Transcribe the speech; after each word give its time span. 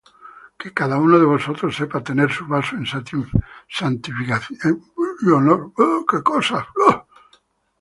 Que 0.59 0.69
cada 0.79 0.95
uno 1.05 1.15
de 1.19 1.25
vosotros 1.33 1.75
sepa 1.75 2.03
tener 2.09 2.31
su 2.31 2.47
vaso 2.47 2.75
en 2.75 2.87
santificación 3.79 4.83
y 5.21 5.27
honor; 5.29 5.61